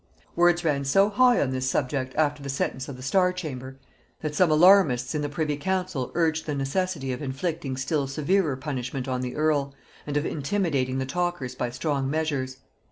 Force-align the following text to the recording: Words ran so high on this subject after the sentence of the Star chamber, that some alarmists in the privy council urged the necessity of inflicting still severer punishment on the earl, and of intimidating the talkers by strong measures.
Words 0.35 0.65
ran 0.65 0.83
so 0.83 1.11
high 1.11 1.39
on 1.39 1.51
this 1.51 1.69
subject 1.69 2.15
after 2.15 2.41
the 2.41 2.49
sentence 2.49 2.89
of 2.89 2.97
the 2.97 3.03
Star 3.03 3.31
chamber, 3.31 3.77
that 4.21 4.33
some 4.33 4.49
alarmists 4.49 5.13
in 5.13 5.21
the 5.21 5.29
privy 5.29 5.57
council 5.57 6.11
urged 6.15 6.47
the 6.47 6.55
necessity 6.55 7.13
of 7.13 7.21
inflicting 7.21 7.77
still 7.77 8.07
severer 8.07 8.55
punishment 8.55 9.07
on 9.07 9.21
the 9.21 9.35
earl, 9.35 9.75
and 10.07 10.17
of 10.17 10.25
intimidating 10.25 10.97
the 10.97 11.05
talkers 11.05 11.53
by 11.53 11.69
strong 11.69 12.09
measures. 12.09 12.57